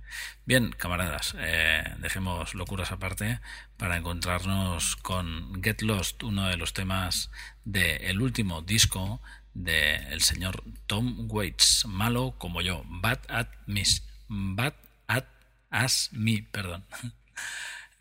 Bien, 0.44 0.70
camaradas, 0.70 1.34
eh, 1.38 1.84
dejemos 1.98 2.54
locuras 2.54 2.92
aparte 2.92 3.40
para 3.76 3.96
encontrarnos 3.96 4.96
con 4.96 5.62
Get 5.62 5.82
Lost, 5.82 6.22
uno 6.22 6.48
de 6.48 6.56
los 6.56 6.72
temas 6.72 7.30
del 7.64 8.20
último 8.20 8.62
disco 8.62 9.20
del 9.54 10.20
señor 10.22 10.62
Tom 10.86 11.26
Waits, 11.28 11.84
malo 11.86 12.34
como 12.38 12.60
yo, 12.60 12.82
Bad 12.86 13.20
at 13.28 13.48
Miss, 13.66 14.06
Bad 14.28 14.74
at 15.06 15.26
As 15.70 16.10
Me, 16.12 16.46
perdón. 16.50 16.84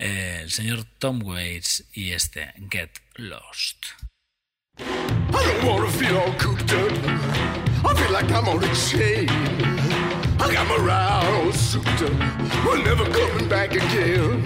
Eh, 0.01 0.39
el 0.43 0.49
señor 0.49 0.86
Tom 0.97 1.22
Waits 1.22 1.89
y 1.91 2.14
este 2.14 2.53
Get 2.72 3.01
Lost. 3.16 3.86
Ride 10.52 11.26
all 11.26 11.52
souped. 11.54 12.02
We're 12.66 12.84
never 12.84 13.06
coming 13.06 13.47
back 13.47 13.72
again. 13.72 14.41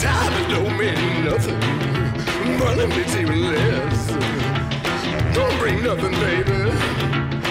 Time 0.00 0.50
don't 0.50 0.76
mean 0.76 1.24
nothing. 1.24 1.58
Money 2.58 2.86
means 2.86 3.16
even 3.16 3.40
less. 3.50 4.06
Don't 5.34 5.58
bring 5.58 5.82
nothing, 5.82 6.12
baby. 6.12 6.58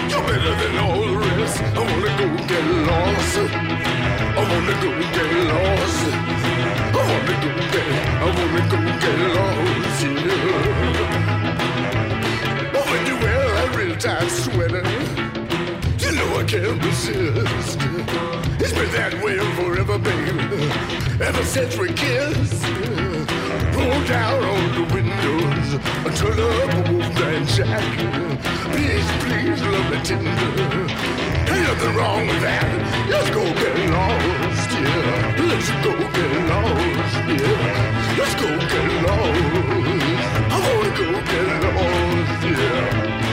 You're 0.08 0.22
better 0.22 0.54
than 0.60 0.78
all 0.78 1.00
the 1.02 1.16
rest. 1.18 1.60
I 1.62 1.80
wanna 1.80 2.12
go 2.18 2.26
get 2.46 2.64
lost. 2.86 3.36
I 3.38 4.42
wanna 4.50 4.74
go 4.82 4.90
get 5.16 5.30
lost. 5.50 6.02
I 6.94 7.00
wanna 7.08 7.34
go 7.42 7.50
get, 7.72 7.88
I 8.22 8.26
wanna 8.36 8.62
go 8.70 8.78
get 9.02 9.18
lost, 9.36 10.02
yeah. 10.04 11.12
But 12.72 12.84
when 12.90 13.02
you 13.06 13.14
wear 13.16 13.38
that 13.54 13.68
real 13.76 13.96
tight 13.96 14.30
sweater, 14.30 14.82
I 16.38 16.44
can't 16.44 16.80
resist. 16.84 17.80
It's 18.62 18.72
been 18.72 18.90
that 18.92 19.12
way 19.24 19.38
forever, 19.58 19.98
baby. 19.98 20.70
Ever 21.18 21.42
since 21.42 21.76
we 21.76 21.88
kissed. 21.88 22.62
Pull 23.74 23.98
down 24.06 24.44
all 24.46 24.68
the 24.78 24.86
windows, 24.94 25.68
turn 26.14 26.38
up 26.38 26.70
a 26.78 26.92
Wolfman 26.92 27.44
Jack. 27.44 27.82
Please, 28.70 29.08
please, 29.26 29.60
love 29.66 29.90
me 29.90 29.98
tender. 30.06 30.30
Ain't 31.50 31.64
nothing 31.66 31.94
wrong 31.96 32.28
with 32.28 32.40
that. 32.46 32.70
Let's 33.10 33.30
go 33.30 33.42
get 33.42 33.74
lost, 33.90 34.70
yeah. 34.78 35.42
Let's 35.42 35.70
go 35.82 35.90
get 35.98 36.32
lost, 36.54 37.18
yeah. 37.34 38.14
Let's 38.16 38.34
go 38.38 38.48
get 38.72 38.90
lost. 39.10 39.42
I 40.54 40.58
wanna 40.62 40.90
go 40.94 41.08
get 41.32 41.46
lost, 41.74 42.46
yeah. 42.46 43.27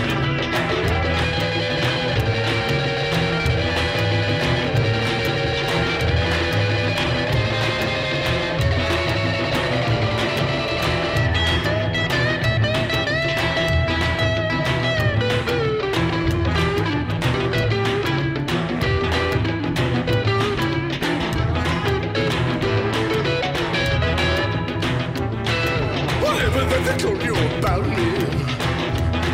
You 27.66 27.72
about 27.72 27.88
me, 27.88 28.12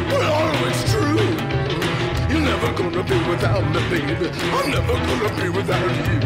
well, 0.09 0.51
true. 0.87 1.19
You're 2.29 2.41
never 2.41 2.71
gonna 2.73 3.03
be 3.03 3.17
without 3.29 3.63
me, 3.73 3.81
baby. 3.89 4.29
I'm 4.53 4.71
never 4.71 4.93
gonna 4.93 5.41
be 5.41 5.49
without 5.49 5.91
you. 6.07 6.19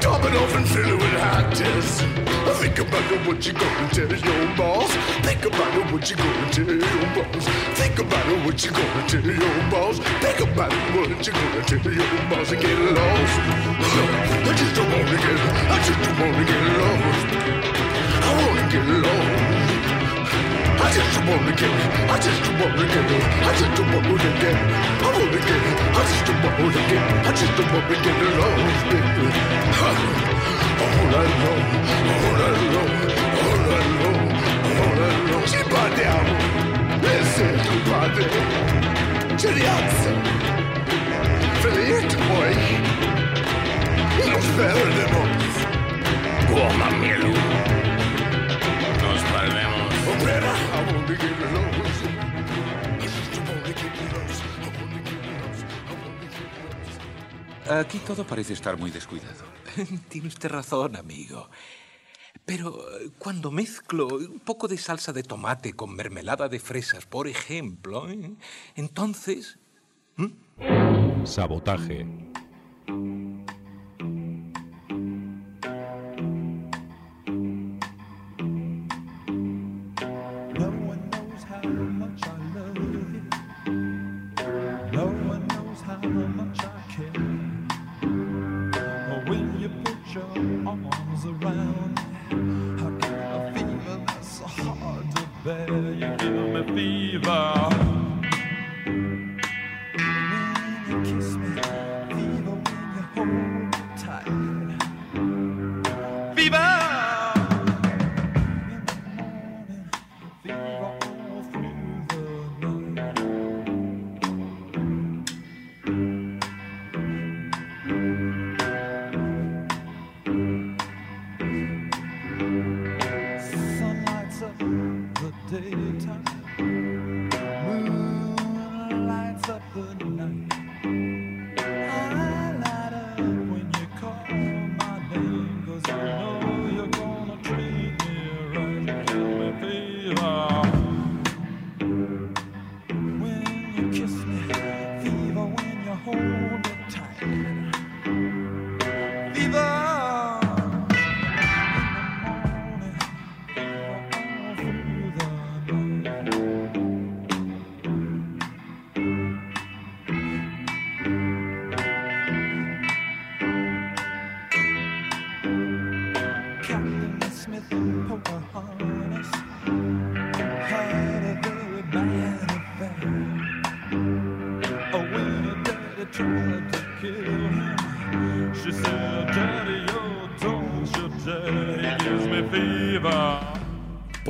Top 0.00 0.24
it 0.24 0.34
off 0.34 0.56
and 0.56 0.66
fill 0.68 0.88
it 0.88 0.98
with 0.98 1.58
tests. 1.58 2.02
Think 2.58 2.78
about 2.80 3.12
it, 3.12 3.26
what 3.26 3.46
you 3.46 3.52
gonna 3.52 3.88
tell 3.92 4.08
your 4.08 4.56
boss. 4.56 4.90
Think 5.22 5.44
about 5.44 5.74
it, 5.76 5.92
what 5.92 6.10
you 6.10 6.16
gonna 6.16 6.50
tell 6.50 6.66
your 6.66 7.06
boss. 7.14 7.48
Think 7.78 7.98
about 7.98 8.26
it, 8.26 8.44
what 8.44 8.64
you 8.64 8.70
gonna 8.70 9.08
tell 9.08 9.24
your 9.24 9.70
boss. 9.70 9.98
Think 9.98 10.40
about 10.40 10.72
it, 10.72 10.94
what 10.96 11.26
you 11.26 11.32
gonna 11.32 11.62
tell 11.62 11.92
your 11.92 12.22
boss 12.30 12.52
and 12.52 12.60
get 12.60 12.78
lost. 12.96 13.38
I 14.48 14.54
just 14.56 14.74
don't 14.74 14.90
wanna 14.90 15.16
get, 15.24 15.38
I 15.70 15.78
just 15.86 16.00
don't 16.02 16.18
wanna 16.20 16.44
get 16.50 16.62
lost. 16.80 17.26
I 18.26 18.30
wanna 18.38 18.72
get 18.72 18.84
lost. 19.06 19.47
I 20.88 20.90
just 20.90 21.20
wanna 21.20 21.52
get, 21.52 21.68
I 22.08 22.16
just 22.16 22.48
wanna 22.58 22.86
get, 22.88 23.04
I 23.44 23.52
just 23.60 23.76
wanna 23.76 24.30
get, 24.40 24.56
I 24.56 25.12
wanna 25.12 25.36
get, 25.36 25.62
I 25.92 26.02
just 26.08 26.32
wanna 26.32 26.80
get, 26.88 27.04
I 27.26 27.32
just 27.36 27.60
wanna 27.60 27.96
get 28.04 28.18
lost, 28.40 28.82
baby. 28.88 29.28
All 30.80 31.04
night 31.12 31.34
long, 31.44 31.64
all 32.08 32.32
night 32.40 32.60
long, 32.72 32.92
all 33.44 33.58
night 33.68 33.90
long, 34.00 34.22
all 34.80 34.92
night 34.96 35.20
long. 35.28 35.44
Ci 35.50 35.60
parliamo, 35.68 36.36
listen 37.02 37.52
to 37.64 37.74
party, 37.90 38.24
ci 39.36 39.48
rialza, 39.52 40.12
felice 41.60 42.16
poi, 42.28 42.54
nos 44.30 44.46
perdemos, 44.56 45.52
como 46.48 46.82
a 46.82 46.90
miel. 46.96 47.26
Nos 47.28 47.77
Aquí 57.70 57.98
todo 57.98 58.26
parece 58.26 58.54
estar 58.54 58.78
muy 58.78 58.90
descuidado. 58.90 59.44
Tiene 60.08 60.28
usted 60.28 60.48
razón, 60.48 60.96
amigo. 60.96 61.48
Pero 62.44 62.78
eh, 62.98 63.10
cuando 63.18 63.50
mezclo 63.50 64.06
un 64.08 64.40
poco 64.40 64.68
de 64.68 64.78
salsa 64.78 65.12
de 65.12 65.22
tomate 65.22 65.74
con 65.74 65.94
mermelada 65.94 66.48
de 66.48 66.60
fresas, 66.60 67.04
por 67.04 67.28
ejemplo, 67.28 68.08
¿eh? 68.08 68.32
entonces... 68.74 69.58
Sabotaje. 71.24 72.06
Your 90.34 90.68
arms 90.68 91.24
around 91.26 91.98
I 92.30 92.90
get 93.00 93.12
a 93.12 93.52
fever 93.54 93.96
that's 94.06 94.28
so 94.38 94.46
hard 94.46 95.06
to 95.16 95.22
bear. 95.44 95.97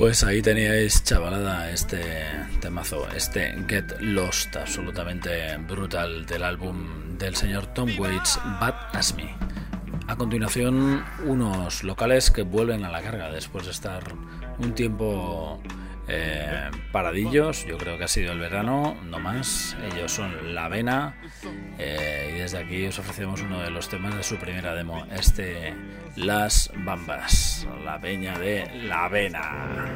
Pues 0.08 0.24
ahí 0.24 0.40
teníais, 0.40 1.04
chavalada, 1.04 1.70
este 1.70 2.00
temazo, 2.62 3.06
este 3.14 3.54
Get 3.68 4.00
Lost, 4.00 4.56
absolutamente 4.56 5.54
brutal 5.68 6.24
del 6.24 6.44
álbum 6.44 7.18
del 7.18 7.36
señor 7.36 7.66
Tom 7.74 7.90
Waits, 7.98 8.40
Bad 8.58 8.74
As 8.94 9.14
Me. 9.14 9.34
A 10.06 10.16
continuación, 10.16 11.04
unos 11.26 11.84
locales 11.84 12.30
que 12.30 12.40
vuelven 12.40 12.86
a 12.86 12.90
la 12.90 13.02
carga 13.02 13.30
después 13.30 13.66
de 13.66 13.72
estar 13.72 14.02
un 14.58 14.74
tiempo 14.74 15.60
eh, 16.08 16.70
paradillos. 16.92 17.66
Yo 17.66 17.76
creo 17.78 17.98
que 17.98 18.04
ha 18.04 18.08
sido 18.08 18.32
el 18.32 18.38
verano, 18.38 18.96
no 19.04 19.18
más. 19.18 19.76
Ellos 19.92 20.12
son 20.12 20.54
La 20.54 20.66
Avena. 20.66 21.16
eh, 21.78 22.32
y 22.34 22.38
desde 22.40 22.58
aquí 22.58 22.86
os 22.86 22.98
ofrecemos 22.98 23.42
uno 23.42 23.60
de 23.60 23.70
los 23.70 23.88
temas 23.88 24.16
de 24.16 24.22
su 24.22 24.36
primera 24.36 24.74
demo, 24.74 25.06
este 25.12 25.74
Las 26.16 26.70
Bambas, 26.74 27.66
la 27.84 28.00
peña 28.00 28.38
de 28.38 28.70
La 28.84 29.04
Avena. 29.04 29.86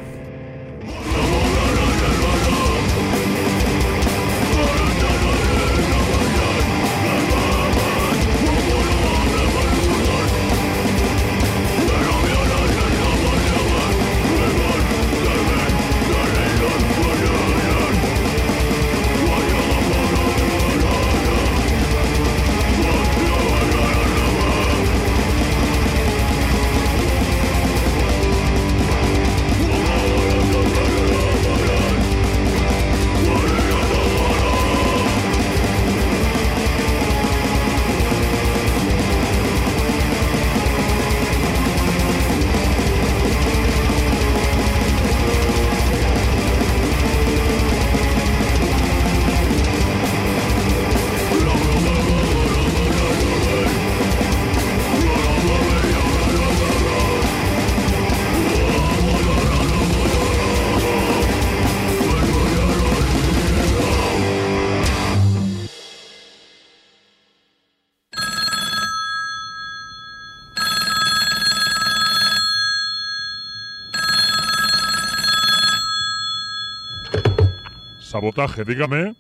Sabotaje, 78.13 78.63
dígame. 78.65 79.15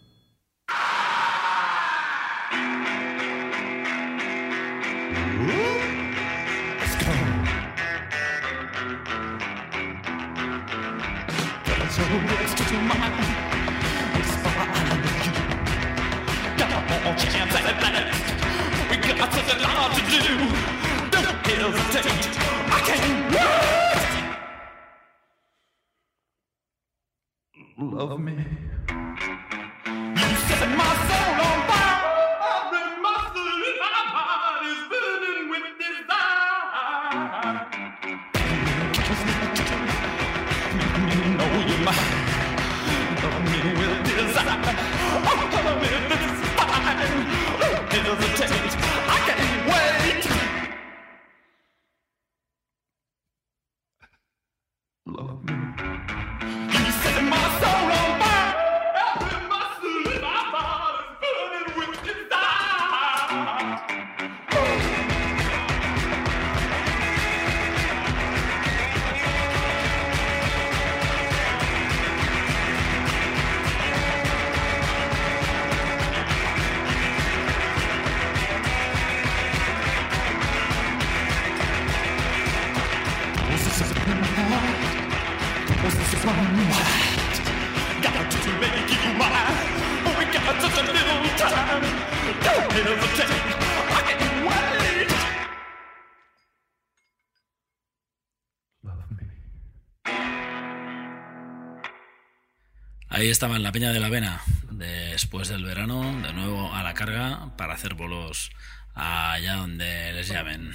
Ahí 103.14 103.28
estaba 103.28 103.56
en 103.56 103.62
la 103.62 103.72
Peña 103.72 103.92
de 103.92 104.00
la 104.00 104.06
Avena, 104.06 104.40
después 104.70 105.48
del 105.48 105.66
verano, 105.66 106.00
de 106.22 106.32
nuevo 106.32 106.72
a 106.72 106.82
la 106.82 106.94
carga 106.94 107.54
para 107.58 107.74
hacer 107.74 107.92
bolos 107.92 108.52
allá 108.94 109.56
donde 109.56 110.14
les 110.14 110.28
llamen. 110.28 110.72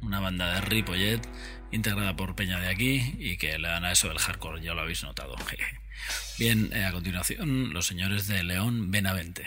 Una 0.00 0.18
banda 0.18 0.54
de 0.54 0.62
Ripollet 0.62 1.20
integrada 1.72 2.16
por 2.16 2.36
Peña 2.36 2.58
de 2.58 2.68
aquí 2.68 3.14
y 3.18 3.36
que 3.36 3.58
le 3.58 3.68
dan 3.68 3.84
a 3.84 3.92
eso 3.92 4.08
del 4.08 4.18
hardcore, 4.18 4.62
ya 4.62 4.72
lo 4.72 4.80
habéis 4.80 5.02
notado. 5.02 5.36
Bien, 6.38 6.70
eh, 6.72 6.86
a 6.86 6.92
continuación, 6.92 7.74
los 7.74 7.86
señores 7.86 8.28
de 8.28 8.42
León 8.44 8.90
Benavente. 8.90 9.44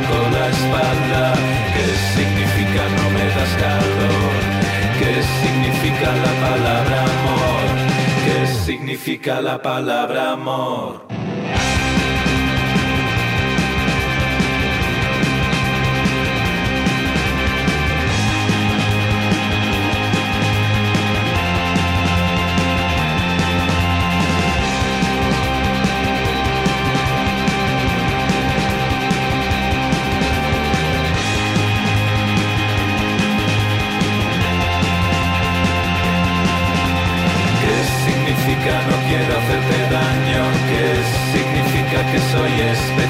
Toco 0.00 0.30
la 0.30 0.48
espalda? 0.48 1.34
¿Qué 1.74 1.86
significa 2.14 2.82
no 2.96 3.10
me 3.10 3.24
das 3.36 3.52
calor? 3.62 4.40
¿Qué 4.98 5.22
significa 5.42 6.12
la 6.24 6.32
palabra 6.46 7.02
amor? 7.02 7.64
¿Qué 8.24 8.46
significa 8.46 9.40
la 9.40 9.62
palabra 9.62 10.32
amor? 10.32 11.19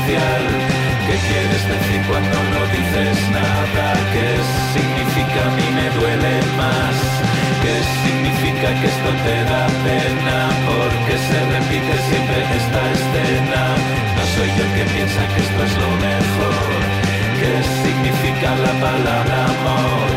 ¿Qué 0.07 1.16
quieres 1.28 1.62
decir 1.68 2.01
cuando 2.09 2.36
no 2.55 2.62
dices 2.72 3.18
nada? 3.30 3.86
¿Qué 4.14 4.28
significa 4.72 5.40
a 5.44 5.55
mí 5.57 5.66
me 5.76 5.86
duele 5.98 6.34
más? 6.57 6.96
¿Qué 7.62 7.76
significa 8.03 8.68
que 8.80 8.86
esto 8.86 9.11
te 9.24 9.36
da 9.44 9.66
pena? 9.84 10.38
Porque 10.68 11.14
se 11.28 11.38
repite 11.55 11.94
siempre 12.09 12.38
esta 12.61 12.82
escena. 12.96 13.62
No 14.16 14.22
soy 14.34 14.48
yo 14.57 14.64
el 14.64 14.72
que 14.76 14.84
piensa 14.94 15.20
que 15.32 15.40
esto 15.46 15.61
es 15.68 15.74
lo 15.84 15.90
mejor. 16.09 16.78
¿Qué 17.40 17.55
significa 17.84 18.48
la 18.57 18.74
palabra 18.86 19.44
amor? 19.44 20.09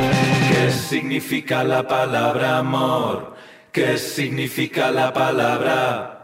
¿Qué 0.50 0.72
significa 0.72 1.64
la 1.64 1.88
palabra 1.88 2.58
amor? 2.60 3.36
¿Qué 3.72 3.98
significa 3.98 4.92
la 4.92 5.12
palabra 5.12 6.23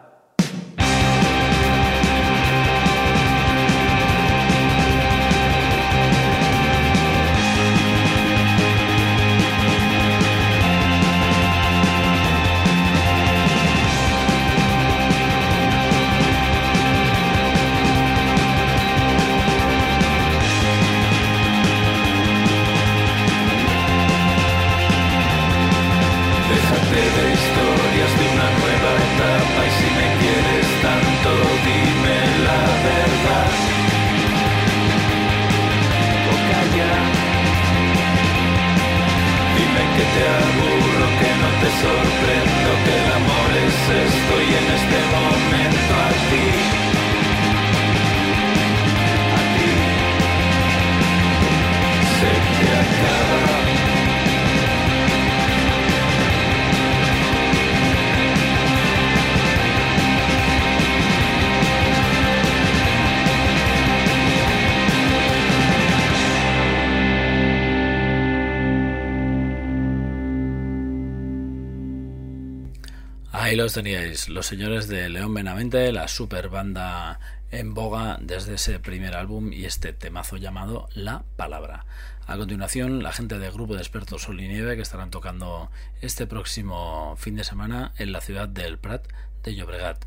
Ahí 73.50 73.56
los 73.56 73.74
teníais, 73.74 74.30
los 74.30 74.46
señores 74.46 74.88
de 74.88 75.10
León 75.10 75.34
Benavente, 75.34 75.92
la 75.92 76.08
super 76.08 76.50
banda 76.50 77.20
en 77.50 77.74
boga 77.74 78.20
desde 78.22 78.54
ese 78.54 78.80
primer 78.80 79.16
álbum 79.16 79.52
y 79.52 79.66
este 79.66 79.92
temazo 79.92 80.38
llamado 80.38 80.88
La 80.94 81.24
Palabra. 81.36 81.88
A 82.28 82.38
continuación, 82.38 83.02
la 83.02 83.12
gente 83.12 83.40
del 83.40 83.52
grupo 83.52 83.74
de 83.74 83.80
expertos 83.80 84.22
Sol 84.22 84.40
y 84.40 84.48
Nieve 84.48 84.76
que 84.76 84.84
estarán 84.84 85.10
tocando 85.10 85.72
este 86.00 86.28
próximo 86.28 87.16
fin 87.18 87.36
de 87.38 87.44
semana 87.44 87.92
en 87.98 88.12
la 88.12 88.22
ciudad 88.22 88.48
del 88.48 88.78
Prat 88.78 89.08
de 89.42 89.56
Llobregat. 89.56 90.06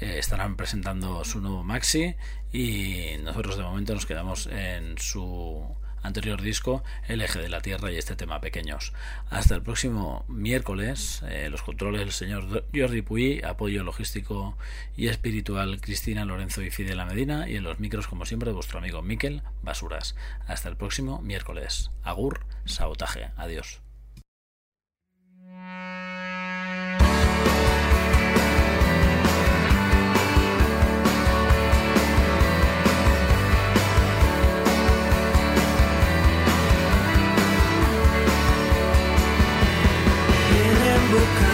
Eh, 0.00 0.18
estarán 0.20 0.54
presentando 0.54 1.24
su 1.24 1.40
nuevo 1.40 1.64
maxi 1.64 2.14
y 2.52 3.16
nosotros 3.24 3.56
de 3.56 3.64
momento 3.64 3.94
nos 3.94 4.06
quedamos 4.06 4.46
en 4.46 4.98
su 4.98 5.66
anterior 6.04 6.40
disco, 6.40 6.84
El 7.08 7.20
eje 7.20 7.40
de 7.40 7.48
la 7.48 7.60
Tierra 7.60 7.90
y 7.90 7.96
este 7.96 8.14
tema 8.14 8.40
pequeños. 8.40 8.92
Hasta 9.30 9.56
el 9.56 9.62
próximo 9.62 10.24
miércoles, 10.28 11.22
eh, 11.28 11.48
los 11.50 11.62
controles 11.62 12.02
el 12.02 12.12
señor 12.12 12.64
Jordi 12.72 13.02
Puy, 13.02 13.42
apoyo 13.42 13.82
logístico 13.82 14.56
y 14.96 15.08
espiritual 15.08 15.80
Cristina 15.80 16.24
Lorenzo 16.24 16.62
y 16.62 16.70
Fidela 16.70 17.06
Medina 17.06 17.48
y 17.48 17.56
en 17.56 17.64
los 17.64 17.80
micros 17.80 18.06
como 18.06 18.26
siempre 18.26 18.52
vuestro 18.52 18.78
amigo 18.78 19.02
Miquel 19.02 19.42
Basuras. 19.62 20.14
Hasta 20.46 20.68
el 20.68 20.76
próximo 20.76 21.20
miércoles. 21.22 21.90
Agur, 22.04 22.46
sabotaje. 22.66 23.30
Adiós. 23.36 23.83
boca 41.14 41.53